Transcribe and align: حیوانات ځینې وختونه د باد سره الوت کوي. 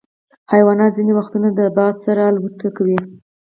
حیوانات 0.53 0.91
ځینې 0.97 1.11
وختونه 1.15 1.47
د 1.53 1.59
باد 1.77 1.95
سره 2.05 2.21
الوت 2.29 2.57
کوي. 2.77 2.99